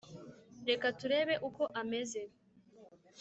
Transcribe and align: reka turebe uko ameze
reka 0.69 0.87
turebe 0.99 1.35
uko 1.47 1.63
ameze 1.81 2.21